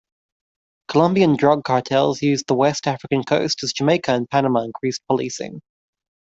Colombian 0.87 1.35
drug 1.37 1.63
cartels 1.63 2.23
used 2.23 2.47
the 2.47 2.55
West 2.55 2.87
African 2.87 3.21
coast 3.21 3.61
as 3.61 3.71
Jamaica 3.73 4.11
and 4.13 4.27
Panama 4.27 4.63
increased 4.63 5.03
policing. 5.07 5.61